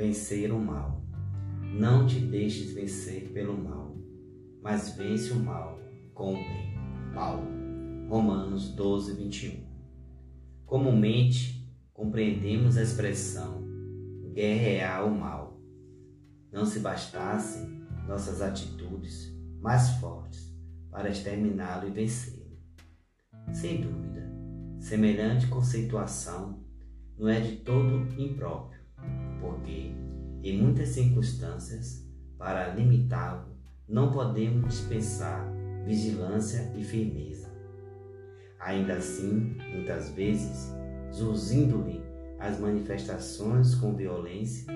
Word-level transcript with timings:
vencer 0.00 0.50
o 0.50 0.58
mal. 0.58 1.04
Não 1.78 2.06
te 2.06 2.18
deixes 2.18 2.72
vencer 2.72 3.28
pelo 3.34 3.54
mal, 3.62 3.94
mas 4.62 4.96
vence 4.96 5.30
o 5.30 5.38
mal 5.38 5.78
com 6.14 6.32
o 6.32 6.36
bem. 6.36 6.74
Paulo, 7.12 7.46
Romanos 8.08 8.70
12, 8.70 9.12
21. 9.12 9.62
Comumente 10.64 11.70
compreendemos 11.92 12.78
a 12.78 12.82
expressão 12.82 13.62
guerrear 14.32 15.06
o 15.06 15.14
mal. 15.14 15.60
Não 16.50 16.64
se 16.64 16.80
bastassem 16.80 17.84
nossas 18.08 18.40
atitudes 18.40 19.36
mais 19.60 19.90
fortes 19.98 20.50
para 20.90 21.10
exterminá-lo 21.10 21.88
e 21.88 21.90
vencê-lo. 21.90 22.58
Sem 23.52 23.82
dúvida, 23.82 24.26
semelhante 24.78 25.46
conceituação 25.48 26.64
não 27.18 27.28
é 27.28 27.38
de 27.38 27.56
todo 27.56 28.18
impróprio, 28.18 28.79
porque, 29.40 29.92
em 30.42 30.60
muitas 30.60 30.90
circunstâncias, 30.90 32.06
para 32.38 32.74
limitá-lo, 32.74 33.56
não 33.88 34.12
podemos 34.12 34.68
dispensar 34.68 35.50
vigilância 35.84 36.72
e 36.76 36.82
firmeza. 36.82 37.50
Ainda 38.60 38.94
assim, 38.94 39.56
muitas 39.74 40.10
vezes, 40.10 40.72
surgindo-lhe 41.10 42.02
as 42.38 42.58
manifestações 42.58 43.74
com 43.74 43.94
violência, 43.94 44.72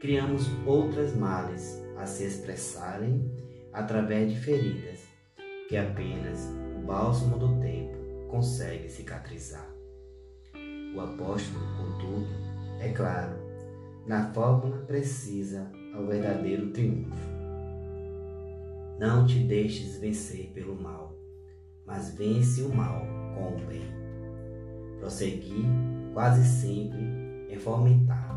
criamos 0.00 0.48
outras 0.66 1.14
males 1.16 1.82
a 1.96 2.06
se 2.06 2.24
expressarem 2.24 3.30
através 3.72 4.32
de 4.32 4.40
feridas 4.40 5.00
que 5.68 5.76
apenas 5.76 6.48
o 6.76 6.86
bálsamo 6.86 7.38
do 7.38 7.60
tempo 7.60 7.98
consegue 8.28 8.88
cicatrizar. 8.88 9.68
O 10.94 11.00
apóstolo, 11.00 11.64
contudo, 11.76 12.26
é 12.80 12.88
claro, 12.90 13.36
na 14.08 14.32
fórmula 14.32 14.78
precisa 14.86 15.70
ao 15.94 16.06
verdadeiro 16.06 16.70
triunfo. 16.70 17.28
Não 18.98 19.26
te 19.26 19.38
deixes 19.40 19.98
vencer 19.98 20.50
pelo 20.54 20.74
mal, 20.80 21.14
mas 21.84 22.14
vence 22.16 22.62
o 22.62 22.74
mal 22.74 23.02
com 23.34 23.54
o 23.54 23.66
bem. 23.66 23.84
Prosseguir 24.98 25.66
quase 26.14 26.42
sempre 26.42 27.46
é 27.50 27.58
fomentar. 27.58 28.34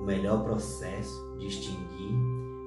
O 0.00 0.04
melhor 0.04 0.42
processo 0.42 1.36
de 1.38 1.46
extinguir 1.46 2.16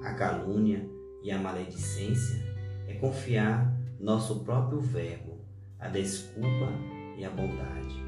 a 0.06 0.14
calúnia 0.14 0.90
e 1.22 1.30
a 1.32 1.38
maledicência 1.38 2.42
é 2.88 2.94
confiar 2.94 3.78
nosso 4.00 4.46
próprio 4.46 4.80
verbo, 4.80 5.42
a 5.78 5.90
desculpa 5.90 6.72
e 7.18 7.26
a 7.26 7.30
bondade. 7.30 8.02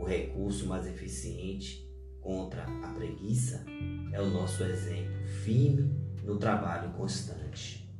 O 0.00 0.04
recurso 0.04 0.66
mais 0.66 0.86
eficiente 0.86 1.91
contra 2.22 2.64
a 2.82 2.94
preguiça 2.94 3.64
é 4.12 4.20
o 4.20 4.30
nosso 4.30 4.62
exemplo 4.62 5.26
firme 5.42 5.92
no 6.24 6.38
trabalho 6.38 6.90
constante. 6.92 7.90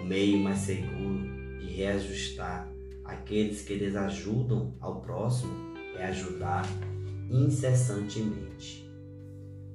O 0.00 0.04
meio 0.04 0.38
mais 0.38 0.58
seguro 0.58 1.58
de 1.58 1.66
reajustar 1.66 2.68
aqueles 3.04 3.62
que 3.62 3.78
desajudam 3.78 4.76
ao 4.80 5.00
próximo 5.00 5.74
é 5.96 6.06
ajudar 6.06 6.64
incessantemente. 7.30 8.88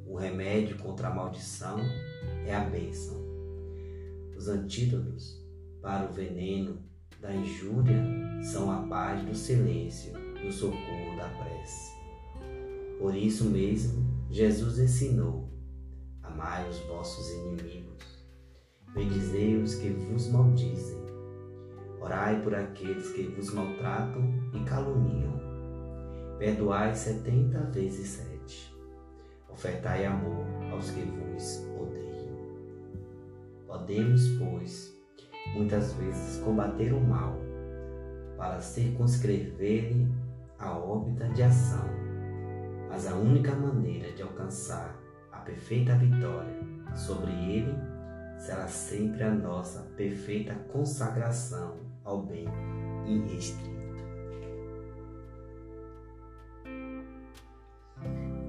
O 0.06 0.17
remédio 0.17 0.78
contra 0.78 1.08
a 1.08 1.14
maldição 1.14 1.80
é 2.45 2.53
a 2.53 2.61
bênção. 2.61 3.23
Os 4.36 4.47
antídotos 4.47 5.41
para 5.81 6.09
o 6.09 6.14
veneno 6.14 6.84
da 7.19 7.34
injúria 7.34 8.03
são 8.44 8.69
a 8.69 8.86
paz 8.88 9.23
do 9.23 9.34
silêncio 9.34 10.14
e 10.44 10.47
o 10.47 10.52
socorro 10.52 11.16
da 11.17 11.30
prece. 11.30 12.03
Por 13.00 13.16
isso 13.16 13.46
mesmo, 13.46 14.04
Jesus 14.30 14.80
ensinou: 14.80 15.50
Amai 16.22 16.68
os 16.70 16.80
vossos 16.80 17.30
inimigos, 17.31 18.26
bendizei 18.94 19.56
os 19.62 19.76
que 19.76 19.90
vos 19.90 20.30
maldizem, 20.30 21.03
orai 22.02 22.42
por 22.42 22.56
aqueles 22.56 23.12
que 23.12 23.24
vos 23.24 23.53
maltratam 23.53 24.24
e 24.53 24.64
caluniam, 24.64 25.40
perdoai 26.40 26.96
setenta 26.96 27.59
vezes 27.72 28.08
sete, 28.08 28.76
ofertai 29.50 30.06
amor 30.06 30.46
aos 30.72 30.90
que 30.92 31.02
vos 31.02 31.66
odeiam. 31.80 32.38
Podemos, 33.68 34.28
pois, 34.40 34.94
muitas 35.53 35.94
vezes 35.94 36.42
combater 36.44 36.94
o 36.94 37.00
mal 37.00 37.38
para 38.38 38.59
circunscrever-lhe 38.59 40.08
a 40.59 40.78
órbita 40.78 41.28
de 41.30 41.44
ação, 41.44 41.88
mas 42.94 43.08
a 43.08 43.16
única 43.16 43.56
maneira 43.56 44.12
de 44.12 44.22
alcançar 44.22 44.96
a 45.31 45.40
perfeita 45.40 45.96
vitória 45.96 46.59
sobre 46.96 47.31
ele 47.31 47.74
será 48.38 48.68
sempre 48.68 49.24
a 49.24 49.34
nossa 49.34 49.81
perfeita 49.98 50.54
consagração 50.72 51.80
ao 52.03 52.22
bem 52.22 52.46
irrestrito. 53.08 53.74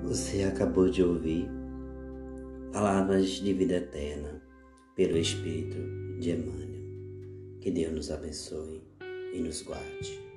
Você 0.02 0.42
acabou 0.44 0.90
de 0.90 1.02
ouvir 1.02 1.48
Palavras 2.70 3.28
de 3.30 3.50
Vida 3.54 3.76
Eterna 3.76 4.42
pelo 4.94 5.16
Espírito 5.16 5.78
de 6.20 6.32
Emmanuel. 6.32 6.84
Que 7.62 7.70
Deus 7.70 7.94
nos 7.94 8.10
abençoe 8.10 8.82
e 9.32 9.40
nos 9.40 9.62
guarde. 9.62 10.33